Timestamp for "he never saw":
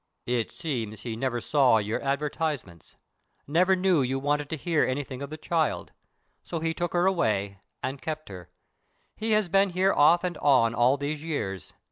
1.01-1.77